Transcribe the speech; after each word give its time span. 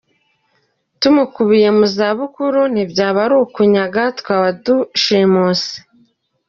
Tumukubiye 0.99 1.69
mu 1.77 1.85
zabukuru 1.95 2.61
ntibyaba 2.73 3.19
ari 3.25 3.35
ukunyaga 3.45 4.03
twaba 4.19 4.47
dushimuse“. 4.65 5.73